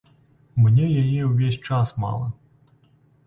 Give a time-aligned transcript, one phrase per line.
[0.61, 2.27] Мне яе ўвесь час мала.